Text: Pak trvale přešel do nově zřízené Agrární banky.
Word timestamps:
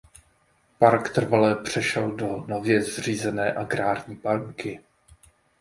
Pak 0.79 1.13
trvale 1.13 1.55
přešel 1.55 2.11
do 2.11 2.45
nově 2.47 2.81
zřízené 2.81 3.53
Agrární 3.53 4.15
banky. 4.15 4.79